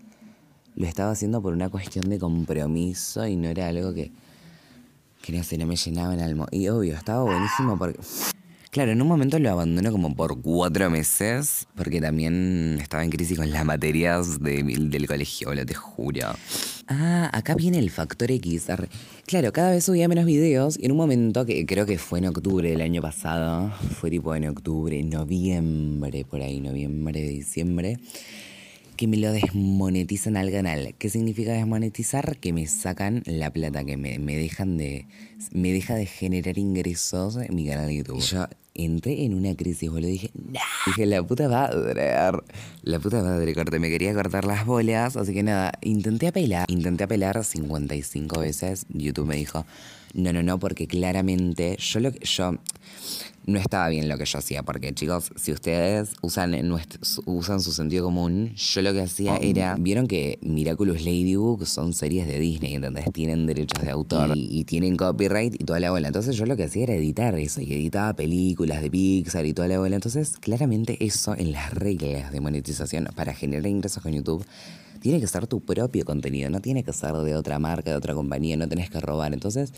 lo 0.75 0.87
estaba 0.87 1.11
haciendo 1.11 1.41
por 1.41 1.53
una 1.53 1.69
cuestión 1.69 2.09
de 2.09 2.19
compromiso 2.19 3.27
y 3.27 3.35
no 3.35 3.49
era 3.49 3.67
algo 3.67 3.93
que 3.93 4.11
que 5.23 5.31
no 5.31 5.41
sé, 5.43 5.57
no 5.57 5.65
me 5.65 5.77
llenaba 5.77 6.13
el 6.13 6.19
alma. 6.19 6.45
Y 6.51 6.67
obvio, 6.67 6.95
estaba 6.95 7.23
buenísimo 7.23 7.77
porque 7.79 7.97
Claro, 8.69 8.91
en 8.91 8.99
un 9.03 9.07
momento 9.07 9.37
lo 9.37 9.51
abandono 9.51 9.91
como 9.91 10.15
por 10.15 10.41
cuatro 10.41 10.89
meses, 10.89 11.67
porque 11.75 12.01
también 12.01 12.79
estaba 12.81 13.03
en 13.03 13.11
crisis 13.11 13.37
con 13.37 13.51
las 13.51 13.63
materias 13.63 14.41
de- 14.41 14.63
del 14.63 15.07
colegio, 15.07 15.53
lo 15.53 15.63
te 15.63 15.75
juro. 15.75 16.33
Ah, 16.87 17.29
acá 17.31 17.53
viene 17.53 17.77
el 17.77 17.91
factor 17.91 18.31
X. 18.31 18.65
Claro, 19.27 19.53
cada 19.53 19.69
vez 19.69 19.85
subía 19.85 20.07
menos 20.07 20.25
videos 20.25 20.79
y 20.79 20.85
en 20.85 20.91
un 20.91 20.97
momento 20.97 21.45
que 21.45 21.67
creo 21.67 21.85
que 21.85 21.99
fue 21.99 22.17
en 22.17 22.25
octubre 22.25 22.67
del 22.67 22.81
año 22.81 22.99
pasado, 23.03 23.71
fue 23.99 24.09
tipo 24.09 24.33
en 24.33 24.47
octubre, 24.47 25.03
noviembre, 25.03 26.25
por 26.25 26.41
ahí, 26.41 26.59
noviembre, 26.59 27.21
diciembre, 27.21 27.99
que 29.03 29.07
me 29.09 29.17
lo 29.17 29.33
desmonetizan 29.33 30.37
al 30.37 30.49
canal. 30.49 30.95
¿Qué 30.97 31.09
significa 31.09 31.51
desmonetizar? 31.51 32.37
Que 32.37 32.53
me 32.53 32.65
sacan 32.67 33.21
la 33.25 33.51
plata, 33.51 33.83
que 33.83 33.97
me, 33.97 34.17
me 34.17 34.37
dejan 34.37 34.77
de. 34.77 35.07
me 35.51 35.73
deja 35.73 35.95
de 35.95 36.05
generar 36.05 36.57
ingresos 36.57 37.35
en 37.35 37.53
mi 37.53 37.67
canal 37.67 37.87
de 37.87 37.97
YouTube. 37.97 38.21
Yo 38.21 38.47
entré 38.73 39.25
en 39.25 39.33
una 39.33 39.55
crisis, 39.55 39.91
boludo. 39.91 40.07
Dije, 40.07 40.31
"Nah". 40.35 40.61
Dije, 40.85 41.05
la 41.05 41.21
puta 41.21 41.49
madre. 41.49 42.13
La 42.83 42.99
puta 42.99 43.21
madre, 43.21 43.53
corte. 43.53 43.77
Me 43.77 43.89
quería 43.89 44.13
cortar 44.13 44.45
las 44.45 44.65
bolas. 44.65 45.17
Así 45.17 45.33
que 45.33 45.43
nada, 45.43 45.73
intenté 45.81 46.27
apelar. 46.27 46.65
Intenté 46.69 47.03
apelar 47.03 47.43
55 47.43 48.39
veces. 48.39 48.85
YouTube 48.87 49.27
me 49.27 49.35
dijo, 49.35 49.65
no, 50.13 50.31
no, 50.33 50.43
no, 50.43 50.59
porque 50.59 50.87
claramente 50.87 51.77
yo 51.79 51.99
lo 51.99 52.11
que. 52.11 52.19
Yo 52.25 52.55
no 53.45 53.59
estaba 53.59 53.89
bien 53.89 54.07
lo 54.07 54.17
que 54.17 54.23
yo 54.23 54.39
hacía, 54.39 54.63
porque 54.63 54.93
chicos, 54.93 55.29
si 55.35 55.51
ustedes 55.51 56.11
usan, 56.21 56.51
nuestro- 56.65 57.01
usan 57.25 57.59
su 57.59 57.73
sentido 57.73 58.05
común, 58.05 58.53
yo 58.55 58.81
lo 58.81 58.93
que 58.93 59.01
hacía 59.01 59.35
era, 59.35 59.75
vieron 59.77 60.07
que 60.07 60.39
Miraculous 60.41 61.01
Ladybug 61.03 61.65
son 61.65 61.91
series 61.93 62.25
de 62.25 62.39
Disney, 62.39 62.75
¿entendés? 62.75 63.03
Tienen 63.11 63.45
derechos 63.45 63.83
de 63.83 63.89
autor 63.91 64.37
y, 64.37 64.47
y 64.49 64.63
tienen 64.63 64.95
copyright 64.95 65.55
y 65.59 65.65
toda 65.65 65.81
la 65.81 65.91
bola. 65.91 66.07
Entonces 66.07 66.37
yo 66.37 66.45
lo 66.45 66.55
que 66.55 66.63
hacía 66.63 66.83
era 66.83 66.93
editar 66.95 67.37
eso 67.37 67.59
y 67.59 67.73
editaba 67.73 68.13
películas 68.13 68.81
de 68.81 68.89
Pixar 68.89 69.45
y 69.45 69.51
toda 69.53 69.67
la 69.67 69.79
bola. 69.79 69.95
Entonces 69.97 70.37
claramente 70.39 71.03
eso 71.05 71.35
en 71.35 71.51
las 71.51 71.73
reglas 71.73 72.31
de 72.31 72.39
monetización 72.39 73.09
para 73.13 73.33
generar 73.33 73.67
ingresos 73.67 74.01
con 74.01 74.13
YouTube 74.13 74.45
tiene 75.03 75.19
que 75.19 75.27
ser 75.27 75.47
tu 75.47 75.59
propio 75.59 76.05
contenido, 76.05 76.49
no 76.49 76.61
tiene 76.61 76.81
que 76.81 76.93
ser 76.93 77.13
de 77.13 77.35
otra 77.35 77.59
marca, 77.59 77.91
de 77.91 77.97
otra 77.97 78.13
compañía, 78.13 78.55
no 78.55 78.69
tenés 78.69 78.89
que 78.89 79.01
robar. 79.01 79.33
Entonces, 79.33 79.73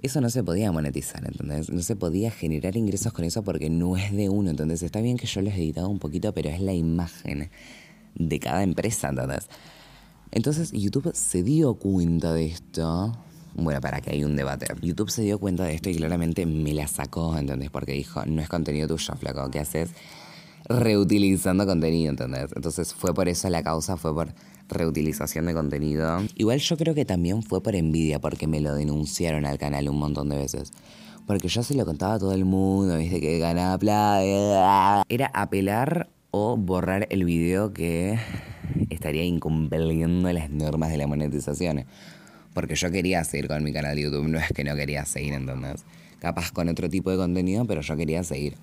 eso 0.00 0.20
no 0.20 0.30
se 0.30 0.44
podía 0.44 0.70
monetizar, 0.70 1.24
¿entendés? 1.26 1.70
No 1.70 1.82
se 1.82 1.96
podía 1.96 2.30
generar 2.30 2.76
ingresos 2.76 3.12
con 3.12 3.24
eso 3.24 3.42
porque 3.42 3.68
no 3.68 3.96
es 3.96 4.12
de 4.12 4.28
uno, 4.28 4.50
entonces 4.50 4.84
está 4.84 5.00
bien 5.00 5.16
que 5.16 5.26
yo 5.26 5.42
los 5.42 5.52
he 5.54 5.56
editado 5.56 5.88
un 5.88 5.98
poquito, 5.98 6.32
pero 6.32 6.50
es 6.50 6.60
la 6.60 6.72
imagen 6.72 7.50
de 8.14 8.38
cada 8.38 8.62
empresa, 8.62 9.08
¿entendés? 9.08 9.48
Entonces 10.30 10.70
YouTube 10.70 11.10
se 11.14 11.42
dio 11.42 11.74
cuenta 11.74 12.32
de 12.32 12.46
esto. 12.46 13.18
Bueno, 13.56 13.80
para 13.80 14.00
que 14.00 14.12
hay 14.12 14.22
un 14.22 14.36
debate. 14.36 14.66
YouTube 14.80 15.10
se 15.10 15.22
dio 15.22 15.40
cuenta 15.40 15.64
de 15.64 15.74
esto 15.74 15.90
y 15.90 15.96
claramente 15.96 16.46
me 16.46 16.74
la 16.74 16.86
sacó, 16.86 17.36
¿entendés? 17.36 17.70
Porque 17.70 17.92
dijo, 17.94 18.24
no 18.24 18.40
es 18.40 18.48
contenido 18.48 18.86
tuyo, 18.86 19.14
flaco, 19.16 19.50
¿qué 19.50 19.58
haces? 19.58 19.90
Reutilizando 20.68 21.66
contenido, 21.66 22.10
¿entendés? 22.10 22.50
Entonces 22.54 22.94
fue 22.94 23.14
por 23.14 23.28
eso 23.28 23.48
la 23.48 23.62
causa, 23.62 23.96
fue 23.96 24.14
por 24.14 24.32
reutilización 24.68 25.46
de 25.46 25.54
contenido. 25.54 26.20
Igual 26.36 26.60
yo 26.60 26.76
creo 26.76 26.94
que 26.94 27.04
también 27.04 27.42
fue 27.42 27.62
por 27.62 27.74
envidia, 27.74 28.20
porque 28.20 28.46
me 28.46 28.60
lo 28.60 28.74
denunciaron 28.74 29.46
al 29.46 29.58
canal 29.58 29.88
un 29.88 29.98
montón 29.98 30.28
de 30.28 30.36
veces. 30.36 30.72
Porque 31.26 31.48
yo 31.48 31.62
se 31.62 31.74
lo 31.74 31.84
contaba 31.84 32.14
a 32.14 32.18
todo 32.18 32.32
el 32.32 32.44
mundo, 32.44 32.96
viste 32.96 33.20
que 33.20 33.38
ganaba 33.38 33.78
plata. 33.78 35.04
Era 35.08 35.30
apelar 35.34 36.08
o 36.30 36.56
borrar 36.56 37.06
el 37.10 37.24
video 37.24 37.72
que 37.72 38.18
estaría 38.90 39.24
incumpliendo 39.24 40.32
las 40.32 40.50
normas 40.50 40.90
de 40.90 40.98
la 40.98 41.06
monetización. 41.06 41.84
Porque 42.54 42.74
yo 42.74 42.90
quería 42.90 43.22
seguir 43.24 43.48
con 43.48 43.62
mi 43.62 43.72
canal 43.72 43.96
de 43.96 44.02
YouTube, 44.02 44.28
no 44.28 44.38
es 44.38 44.48
que 44.52 44.64
no 44.64 44.74
quería 44.74 45.04
seguir, 45.04 45.34
¿entendés? 45.34 45.84
Capaz 46.18 46.50
con 46.50 46.68
otro 46.68 46.88
tipo 46.88 47.10
de 47.10 47.16
contenido, 47.16 47.64
pero 47.64 47.80
yo 47.80 47.96
quería 47.96 48.24
seguir. 48.24 48.56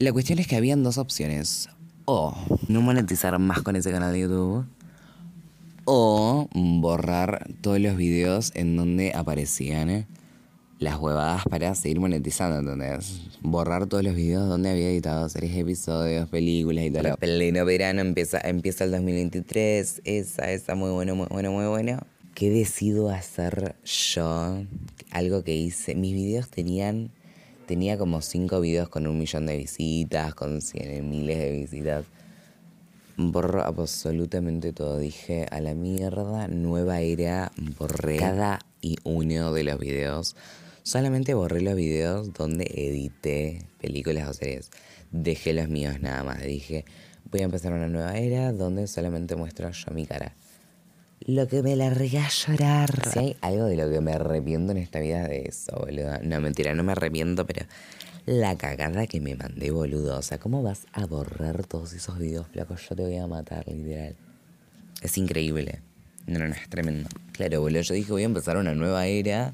La 0.00 0.14
cuestión 0.14 0.38
es 0.38 0.46
que 0.46 0.56
habían 0.56 0.82
dos 0.82 0.96
opciones. 0.96 1.68
O 2.06 2.34
no 2.68 2.80
monetizar 2.80 3.38
más 3.38 3.60
con 3.60 3.76
ese 3.76 3.90
canal 3.90 4.14
de 4.14 4.20
YouTube. 4.20 4.64
O 5.84 6.48
borrar 6.54 7.46
todos 7.60 7.78
los 7.80 7.98
videos 7.98 8.50
en 8.54 8.76
donde 8.76 9.12
aparecían 9.14 9.90
eh, 9.90 10.06
las 10.78 10.96
huevadas 10.96 11.44
para 11.44 11.74
seguir 11.74 12.00
monetizando, 12.00 12.60
¿entendés? 12.60 13.20
Borrar 13.42 13.88
todos 13.88 14.02
los 14.02 14.14
videos 14.14 14.48
donde 14.48 14.70
había 14.70 14.88
editado 14.88 15.28
series, 15.28 15.54
episodios, 15.54 16.30
películas 16.30 16.86
y 16.86 16.90
tal. 16.92 17.18
Pleno 17.18 17.66
verano 17.66 18.00
empieza, 18.00 18.40
empieza 18.40 18.84
el 18.84 18.92
2023. 18.92 20.00
Esa, 20.06 20.50
esa, 20.50 20.74
muy 20.76 20.92
bueno, 20.92 21.14
muy 21.14 21.26
bueno, 21.28 21.52
muy 21.52 21.66
bueno. 21.66 21.98
¿Qué 22.34 22.48
decido 22.48 23.10
hacer 23.10 23.76
yo? 23.84 24.64
Algo 25.10 25.44
que 25.44 25.54
hice. 25.54 25.94
Mis 25.94 26.14
videos 26.14 26.48
tenían. 26.48 27.10
Tenía 27.70 27.96
como 27.96 28.20
cinco 28.20 28.60
videos 28.60 28.88
con 28.88 29.06
un 29.06 29.16
millón 29.16 29.46
de 29.46 29.56
visitas, 29.56 30.34
con 30.34 30.60
cien, 30.60 31.08
miles 31.08 31.38
de 31.38 31.52
visitas. 31.52 32.04
Borro 33.16 33.62
absolutamente 33.62 34.72
todo. 34.72 34.98
Dije 34.98 35.46
a 35.52 35.60
la 35.60 35.74
mierda, 35.74 36.48
nueva 36.48 37.00
era, 37.00 37.52
borré 37.78 38.16
cada 38.16 38.58
y 38.80 38.96
uno 39.04 39.52
de 39.52 39.62
los 39.62 39.78
videos. 39.78 40.34
Solamente 40.82 41.32
borré 41.34 41.60
los 41.60 41.76
videos 41.76 42.32
donde 42.32 42.64
edité 42.64 43.64
películas 43.80 44.28
o 44.28 44.34
series. 44.34 44.72
Dejé 45.12 45.52
los 45.52 45.68
míos 45.68 46.00
nada 46.00 46.24
más. 46.24 46.42
Dije, 46.42 46.84
voy 47.30 47.42
a 47.42 47.44
empezar 47.44 47.72
una 47.72 47.86
nueva 47.86 48.18
era 48.18 48.50
donde 48.50 48.88
solamente 48.88 49.36
muestro 49.36 49.70
yo 49.70 49.94
mi 49.94 50.06
cara. 50.06 50.34
Lo 51.26 51.46
que 51.46 51.62
me 51.62 51.76
largué 51.76 52.18
a 52.18 52.28
llorar. 52.28 52.90
Si 53.10 53.18
hay 53.18 53.36
algo 53.42 53.66
de 53.66 53.76
lo 53.76 53.90
que 53.90 54.00
me 54.00 54.12
arrepiento 54.12 54.72
en 54.72 54.78
esta 54.78 55.00
vida 55.00 55.28
de 55.28 55.44
eso, 55.46 55.76
boludo. 55.78 56.18
No, 56.22 56.40
mentira, 56.40 56.74
no 56.74 56.82
me 56.82 56.92
arrepiento, 56.92 57.46
pero 57.46 57.66
la 58.24 58.56
cagada 58.56 59.06
que 59.06 59.20
me 59.20 59.34
mandé, 59.34 59.70
boludo. 59.70 60.18
O 60.18 60.22
sea, 60.22 60.38
¿cómo 60.38 60.62
vas 60.62 60.86
a 60.92 61.04
borrar 61.04 61.66
todos 61.66 61.92
esos 61.92 62.18
videos, 62.18 62.46
flaco? 62.48 62.74
Yo 62.76 62.96
te 62.96 63.02
voy 63.02 63.16
a 63.18 63.26
matar, 63.26 63.68
literal. 63.68 64.16
Es 65.02 65.18
increíble. 65.18 65.80
No, 66.26 66.38
no, 66.38 66.48
no, 66.48 66.54
es 66.54 66.68
tremendo. 66.70 67.08
Claro, 67.32 67.60
boludo, 67.60 67.82
yo 67.82 67.94
dije, 67.94 68.12
voy 68.12 68.22
a 68.22 68.26
empezar 68.26 68.56
una 68.56 68.74
nueva 68.74 69.06
era 69.06 69.52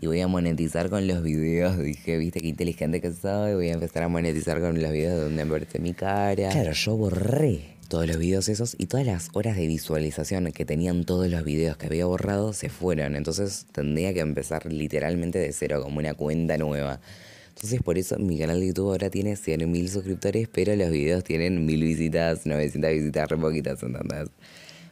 y 0.00 0.08
voy 0.08 0.20
a 0.20 0.26
monetizar 0.26 0.90
con 0.90 1.06
los 1.06 1.22
videos. 1.22 1.78
Dije, 1.78 2.18
viste 2.18 2.40
qué 2.40 2.48
inteligente 2.48 3.00
que 3.00 3.12
soy. 3.12 3.54
Voy 3.54 3.68
a 3.68 3.74
empezar 3.74 4.02
a 4.02 4.08
monetizar 4.08 4.60
con 4.60 4.82
los 4.82 4.90
videos 4.90 5.20
donde 5.20 5.42
aparece 5.42 5.78
mi 5.78 5.94
cara. 5.94 6.48
Claro, 6.50 6.72
yo 6.72 6.96
borré 6.96 7.73
todos 7.88 8.06
los 8.06 8.18
videos 8.18 8.48
esos 8.48 8.74
y 8.78 8.86
todas 8.86 9.06
las 9.06 9.28
horas 9.32 9.56
de 9.56 9.66
visualización 9.66 10.50
que 10.52 10.64
tenían 10.64 11.04
todos 11.04 11.28
los 11.28 11.44
videos 11.44 11.76
que 11.76 11.86
había 11.86 12.06
borrado 12.06 12.52
se 12.52 12.68
fueron. 12.68 13.16
Entonces 13.16 13.66
tendría 13.72 14.12
que 14.12 14.20
empezar 14.20 14.72
literalmente 14.72 15.38
de 15.38 15.52
cero, 15.52 15.82
como 15.82 15.98
una 15.98 16.14
cuenta 16.14 16.58
nueva. 16.58 17.00
Entonces 17.48 17.82
por 17.82 17.98
eso 17.98 18.18
mi 18.18 18.38
canal 18.38 18.60
de 18.60 18.68
YouTube 18.68 18.90
ahora 18.90 19.10
tiene 19.10 19.34
100.000 19.34 19.88
suscriptores, 19.88 20.48
pero 20.48 20.74
los 20.74 20.90
videos 20.90 21.22
tienen 21.24 21.64
1000 21.66 21.82
visitas, 21.82 22.46
900 22.46 22.90
visitas, 22.90 23.28
re 23.28 23.36
poquitas, 23.36 23.82
¿entendés? 23.82 24.28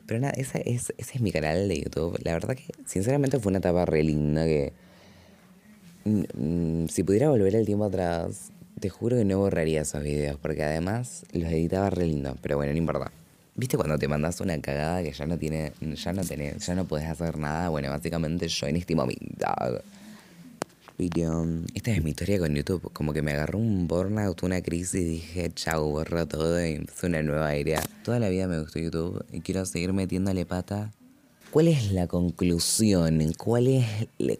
Pero 0.07 0.21
nada, 0.21 0.35
esa 0.37 0.59
es, 0.59 0.93
ese 0.97 1.17
es 1.17 1.21
mi 1.21 1.33
canal 1.33 1.69
de 1.69 1.81
YouTube. 1.81 2.19
La 2.23 2.33
verdad 2.35 2.55
que 2.55 2.65
sinceramente 2.87 3.39
fue 3.39 3.51
una 3.51 3.59
etapa 3.59 3.85
re 3.85 4.03
linda 4.03 4.45
que... 4.45 4.73
mm, 6.05 6.23
mm, 6.85 6.89
si 6.89 7.03
pudiera 7.03 7.31
volver 7.31 7.55
el 7.57 7.67
tiempo 7.67 7.85
atrás, 7.85 8.53
te 8.83 8.91
juro 8.91 9.17
que 9.17 9.25
no 9.25 9.39
borraría 9.39 9.83
esos 9.83 10.03
videos, 10.03 10.37
porque 10.43 10.65
además 10.65 11.25
los 11.33 11.49
editaba 11.53 11.89
re 11.89 12.05
lindo, 12.05 12.37
pero 12.43 12.57
bueno, 12.57 12.73
no 12.73 12.79
importa. 12.79 13.12
¿Viste 13.55 13.77
cuando 13.77 13.97
te 13.97 14.09
mandas 14.09 14.41
una 14.41 14.61
cagada 14.61 15.05
que 15.05 15.12
ya 15.12 15.25
no 15.25 15.39
tiene, 15.39 15.73
ya 15.81 16.12
no 16.12 16.25
tenés, 16.25 16.67
ya 16.67 16.75
no 16.75 16.85
podés 16.85 17.07
hacer 17.07 17.39
nada? 17.39 17.69
Bueno, 17.69 17.91
básicamente 17.91 18.49
yo 18.49 18.67
en 18.67 18.75
este 18.75 18.97
momento. 18.97 19.47
Video. 20.99 21.47
Esta 21.75 21.93
es 21.93 22.03
mi 22.03 22.11
historia 22.11 22.41
con 22.41 22.57
YouTube. 22.57 22.93
Como 22.93 23.12
que 23.12 23.23
me 23.23 23.31
agarró 23.33 23.59
un 23.59 23.87
burnout, 23.87 24.43
una 24.43 24.61
crisis 24.62 25.01
y 25.01 25.05
dije, 25.05 25.53
chau, 25.55 25.89
borro 25.89 26.27
todo 26.27 26.65
y 26.67 26.73
empecé 26.73 27.07
una 27.07 27.23
nueva 27.23 27.55
era. 27.55 27.83
Toda 28.03 28.19
la 28.19 28.31
vida 28.31 28.49
me 28.49 28.59
gustó 28.59 28.81
YouTube 28.81 29.25
y 29.31 29.43
quiero 29.43 29.65
seguir 29.65 29.93
metiéndole 29.93 30.45
pata. 30.45 30.91
¿Cuál 31.52 31.68
es 31.68 31.92
la 31.92 32.06
conclusión? 32.06 33.21
¿Cuál 33.37 33.68
es, 33.68 33.87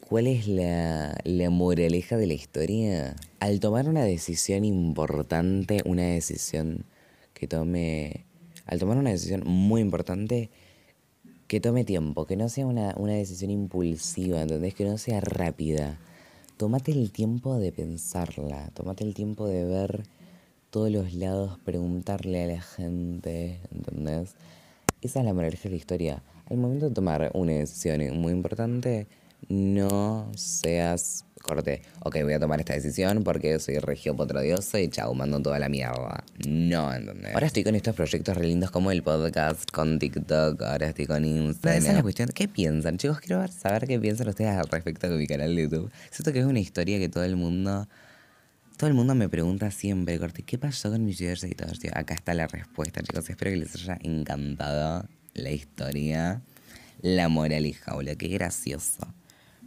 cuál 0.01 0.27
es 0.27 0.49
la 0.49 1.51
moraleja 1.51 2.17
de 2.17 2.27
la 2.27 2.33
historia? 2.33 3.17
Al 3.39 3.61
tomar 3.61 3.87
una 3.87 4.03
decisión 4.03 4.65
importante, 4.65 5.83
una 5.85 6.05
decisión 6.05 6.87
que 7.35 7.47
tome... 7.47 8.25
Al 8.65 8.79
tomar 8.79 8.97
una 8.97 9.11
decisión 9.11 9.43
muy 9.45 9.83
importante, 9.83 10.49
que 11.49 11.61
tome 11.61 11.85
tiempo, 11.85 12.25
que 12.25 12.39
no 12.39 12.49
sea 12.49 12.67
una, 12.67 12.95
una 12.97 13.13
decisión 13.13 13.51
impulsiva, 13.51 14.41
¿entendés? 14.41 14.75
Que 14.75 14.87
no 14.87 14.97
sea 14.97 15.21
rápida. 15.21 16.01
Tómate 16.57 16.93
el 16.93 17.13
tiempo 17.13 17.59
de 17.59 17.73
pensarla, 17.73 18.71
tómate 18.73 19.05
el 19.05 19.13
tiempo 19.13 19.47
de 19.47 19.67
ver 19.67 20.05
todos 20.71 20.91
los 20.91 21.13
lados, 21.13 21.59
preguntarle 21.63 22.45
a 22.45 22.47
la 22.47 22.63
gente, 22.63 23.61
¿entendés? 23.71 24.35
Esa 25.03 25.19
es 25.19 25.27
la 25.27 25.35
moraleja 25.35 25.65
de 25.65 25.71
la 25.71 25.77
historia. 25.77 26.23
Al 26.51 26.57
momento 26.57 26.89
de 26.89 26.95
tomar 26.95 27.31
una 27.35 27.53
decisión 27.53 28.01
muy 28.19 28.33
importante, 28.33 29.07
no 29.49 30.31
seas 30.37 31.25
corte. 31.43 31.83
Ok, 32.01 32.23
voy 32.23 32.35
a 32.35 32.41
tomar 32.41 32.61
esta 32.61 32.75
decisión 32.75 33.25
porque 33.25 33.59
soy 33.59 33.79
regio 33.79 34.15
potrodioso 34.17 34.79
y 34.79 34.89
chau, 34.89 35.13
mando 35.15 35.41
toda 35.43 35.59
la 35.59 35.69
mierda. 35.69 36.25
No, 36.47 36.95
¿entendés? 36.95 37.35
Ahora 37.35 37.47
estoy 37.49 37.65
con 37.65 37.75
estos 37.75 37.95
proyectos 37.95 38.37
re 38.37 38.47
lindos 38.47 38.71
como 38.71 38.91
el 38.93 39.03
podcast, 39.03 39.71
con 39.71 39.99
TikTok, 39.99 40.63
ahora 40.63 40.89
estoy 40.89 41.07
con 41.07 41.25
Instagram. 41.25 41.79
Esa 41.79 41.91
es 41.91 41.97
la 41.97 42.03
cuestión. 42.03 42.29
¿Qué 42.33 42.49
piensan? 42.49 42.97
Chicos, 42.99 43.21
quiero 43.21 43.47
saber 43.49 43.87
qué 43.87 43.99
piensan 43.99 44.29
ustedes 44.29 44.53
al 44.53 44.69
respecto 44.69 45.09
de 45.09 45.17
mi 45.17 45.27
canal 45.27 45.55
de 45.55 45.63
YouTube. 45.63 45.91
Siento 46.11 46.33
que 46.33 46.39
es 46.39 46.47
una 46.47 46.61
historia 46.61 46.99
que 46.99 47.09
todo 47.09 47.25
el 47.25 47.37
mundo 47.37 47.89
Todo 48.77 48.89
el 48.89 48.95
mundo 48.95 49.15
me 49.15 49.29
pregunta 49.29 49.71
siempre, 49.71 50.19
corte, 50.19 50.43
¿qué 50.43 50.59
pasó 50.59 50.91
con 50.91 51.05
mis 51.05 51.19
videos 51.19 51.43
editados? 51.45 51.79
Tío, 51.79 51.91
acá 51.95 52.15
está 52.15 52.35
la 52.35 52.47
respuesta, 52.47 53.03
chicos. 53.03 53.29
Espero 53.29 53.51
que 53.51 53.57
les 53.57 53.75
haya 53.75 53.99
encantado 54.03 55.09
la 55.35 55.51
historia, 55.51 56.43
la 57.01 57.29
moral 57.29 57.67
y 57.67 57.73
jaula. 57.73 58.15
Qué 58.17 58.29
gracioso. 58.29 59.13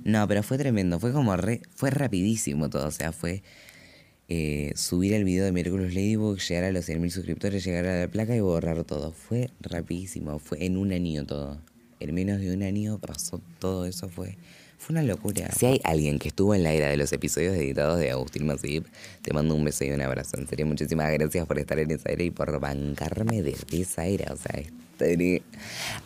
No, 0.03 0.27
pero 0.27 0.43
fue 0.43 0.57
tremendo. 0.57 0.99
Fue 0.99 1.11
como 1.11 1.35
re, 1.35 1.61
fue 1.75 1.89
rapidísimo 1.89 2.69
todo. 2.69 2.87
O 2.87 2.91
sea, 2.91 3.11
fue 3.11 3.43
eh, 4.27 4.73
subir 4.75 5.13
el 5.13 5.23
video 5.23 5.45
de 5.45 5.51
Miércoles 5.51 5.93
Ladybug, 5.93 6.39
llegar 6.39 6.65
a 6.65 6.71
los 6.71 6.87
100.000 6.87 7.09
suscriptores, 7.09 7.63
llegar 7.63 7.85
a 7.85 7.99
la 8.01 8.07
placa 8.07 8.35
y 8.35 8.39
borrar 8.39 8.83
todo. 8.83 9.11
Fue 9.11 9.49
rapidísimo. 9.59 10.39
Fue 10.39 10.65
en 10.65 10.77
un 10.77 10.91
año 10.91 11.25
todo. 11.25 11.61
En 11.99 12.13
menos 12.13 12.39
de 12.39 12.53
un 12.53 12.63
año 12.63 12.99
pasó 12.99 13.41
todo 13.59 13.85
eso. 13.85 14.09
Fue 14.09 14.37
fue 14.77 14.93
una 14.93 15.03
locura. 15.03 15.49
Si 15.51 15.65
hay 15.65 15.81
alguien 15.83 16.19
que 16.19 16.27
estuvo 16.27 16.53
en 16.53 16.63
la 16.63 16.73
era 16.73 16.87
de 16.87 16.97
los 16.97 17.11
episodios 17.11 17.55
editados 17.55 17.99
de 17.99 18.11
Agustín 18.11 18.45
Masip, 18.45 18.85
te 19.21 19.33
mando 19.33 19.55
un 19.55 19.63
beso 19.63 19.83
y 19.83 19.91
un 19.91 20.01
abrazo. 20.01 20.37
En 20.37 20.47
serio, 20.47 20.65
muchísimas 20.65 21.11
gracias 21.11 21.45
por 21.47 21.59
estar 21.59 21.79
en 21.79 21.91
esa 21.91 22.09
era 22.09 22.23
y 22.23 22.31
por 22.31 22.59
bancarme 22.59 23.41
desde 23.41 23.81
esa 23.81 24.05
era. 24.05 24.33
O 24.33 24.37
sea, 24.37 24.61
estaré 24.95 25.41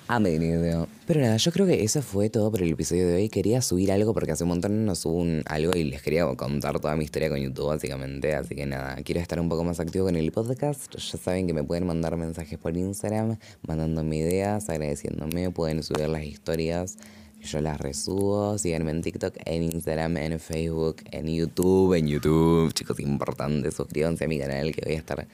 a 0.08 0.20
menudo. 0.20 0.88
Pero 1.06 1.22
nada, 1.22 1.38
yo 1.38 1.52
creo 1.52 1.66
que 1.66 1.84
eso 1.84 2.02
fue 2.02 2.30
todo 2.30 2.52
por 2.52 2.62
el 2.62 2.72
episodio 2.72 3.08
de 3.08 3.16
hoy. 3.16 3.30
Quería 3.30 3.62
subir 3.62 3.92
algo 3.92 4.14
porque 4.14 4.32
hace 4.32 4.44
un 4.44 4.50
montón 4.50 4.86
no 4.86 4.96
subo 4.96 5.16
un, 5.16 5.44
algo 5.46 5.72
y 5.76 5.84
les 5.84 6.02
quería 6.02 6.26
contar 6.36 6.80
toda 6.80 6.96
mi 6.96 7.04
historia 7.04 7.30
con 7.30 7.40
YouTube, 7.40 7.68
básicamente. 7.68 8.36
Así 8.36 8.56
que 8.56 8.66
nada, 8.66 8.96
quiero 9.04 9.22
estar 9.22 9.40
un 9.40 9.50
poco 9.50 9.64
más 9.64 9.80
activo 9.80 10.06
con 10.06 10.16
el 10.16 10.32
podcast. 10.32 10.96
Ya 10.96 11.18
saben 11.18 11.48
que 11.48 11.54
me 11.54 11.64
pueden 11.64 11.86
mandar 11.86 12.16
mensajes 12.18 12.58
por 12.58 12.76
Instagram, 12.76 13.38
mandándome 13.68 14.18
ideas, 14.18 14.70
agradeciéndome. 14.70 15.52
Pueden 15.52 15.84
subir 15.84 16.08
las 16.08 16.24
historias 16.24 16.98
yo 17.42 17.62
las 17.62 17.80
resubo. 17.80 18.58
Síganme 18.58 18.92
en 18.92 19.02
TikTok, 19.02 19.36
en 19.46 19.64
Instagram, 19.64 20.18
en 20.18 20.40
Facebook, 20.40 20.98
en 21.12 21.28
YouTube, 21.28 21.94
en 21.94 22.08
YouTube. 22.08 22.74
Chicos, 22.74 23.00
importante, 23.00 23.72
suscríbanse 23.72 24.26
a 24.26 24.28
mi 24.28 24.40
canal 24.40 24.74
que 24.74 24.82
voy 24.86 24.96
a 24.96 24.98
estar 24.98 25.28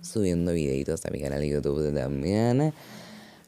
subiendo 0.00 0.52
videitos 0.52 1.06
a 1.06 1.10
mi 1.10 1.20
canal 1.20 1.40
de 1.40 1.48
YouTube 1.48 1.94
también. 1.94 2.72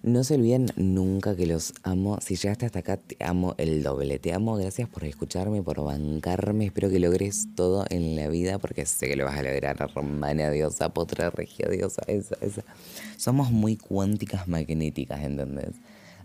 No 0.02 0.22
se 0.22 0.34
olviden 0.34 0.66
nunca 0.76 1.34
que 1.34 1.46
los 1.46 1.72
amo. 1.82 2.18
Si 2.20 2.36
llegaste 2.36 2.66
hasta 2.66 2.80
acá, 2.80 2.98
te 2.98 3.16
amo 3.24 3.54
el 3.56 3.82
doble. 3.82 4.18
Te 4.18 4.34
amo. 4.34 4.54
Gracias 4.56 4.86
por 4.86 5.02
escucharme, 5.04 5.62
por 5.62 5.82
bancarme. 5.82 6.66
Espero 6.66 6.90
que 6.90 6.98
logres 6.98 7.48
todo 7.56 7.86
en 7.88 8.14
la 8.14 8.28
vida 8.28 8.58
porque 8.58 8.84
sé 8.84 9.08
que 9.08 9.16
lo 9.16 9.24
vas 9.24 9.38
a 9.38 9.42
lograr. 9.42 9.78
Romana 9.94 10.50
diosa, 10.50 10.90
potra 10.90 11.30
regia 11.30 11.70
diosa, 11.70 12.02
esa, 12.06 12.36
esa. 12.42 12.64
Somos 13.16 13.50
muy 13.50 13.76
cuánticas 13.76 14.46
magnéticas, 14.46 15.22
¿entendés? 15.22 15.74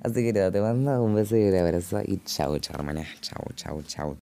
Así 0.01 0.24
que 0.24 0.32
nada, 0.34 0.51
te 0.51 0.62
mando 0.62 1.03
un 1.03 1.13
beso 1.15 1.36
y 1.36 1.44
un 1.50 1.56
abrazo 1.56 2.01
y 2.06 2.18
chau, 2.24 2.58
chau, 2.60 2.75
hermana. 2.75 3.06
Chau, 3.22 3.44
chau, 3.56 3.82
chau. 3.84 4.18